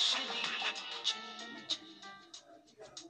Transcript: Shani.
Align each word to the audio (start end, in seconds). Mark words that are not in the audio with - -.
Shani. 0.00 0.79